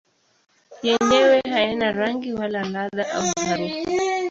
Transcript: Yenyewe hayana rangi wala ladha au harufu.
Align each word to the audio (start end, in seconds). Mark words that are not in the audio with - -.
Yenyewe 0.87 1.37
hayana 1.51 1.91
rangi 1.99 2.33
wala 2.33 2.63
ladha 2.73 3.03
au 3.17 3.25
harufu. 3.47 3.85